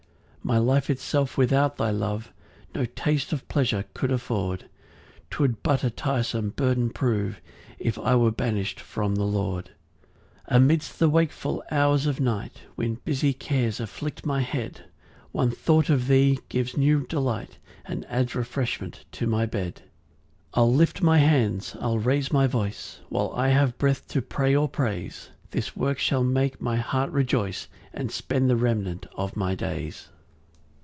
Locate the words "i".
7.99-8.15, 23.35-23.49